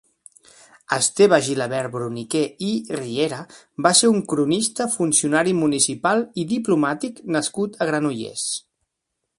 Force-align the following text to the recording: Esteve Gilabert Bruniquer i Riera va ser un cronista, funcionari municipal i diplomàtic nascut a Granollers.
Esteve 0.95 1.37
Gilabert 1.47 1.91
Bruniquer 1.95 2.41
i 2.69 2.71
Riera 2.95 3.43
va 3.87 3.93
ser 4.01 4.09
un 4.15 4.25
cronista, 4.33 4.89
funcionari 4.97 5.55
municipal 5.61 6.27
i 6.45 6.49
diplomàtic 6.57 7.25
nascut 7.39 7.77
a 7.87 7.91
Granollers. 7.93 8.51